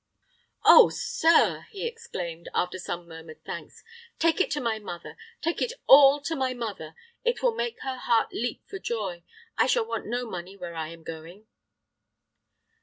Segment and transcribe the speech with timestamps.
[0.65, 3.83] "Oh, sir," he exclaimed, after some murmured thanks,
[4.17, 6.95] "take it to my mother take it all to my mother.
[7.23, 9.21] It will make her heart leap for joy.
[9.59, 11.45] I shall want no money where I am going."